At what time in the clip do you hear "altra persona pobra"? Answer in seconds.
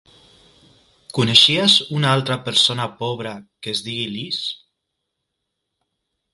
2.13-3.35